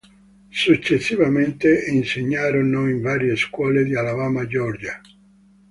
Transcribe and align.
Successivamente 0.49 1.85
insegnarono 1.91 2.89
in 2.89 3.01
varie 3.03 3.35
scuole 3.35 3.83
di 3.83 3.95
Alabama 3.95 4.41
e 4.41 4.47
Georgia. 4.47 4.99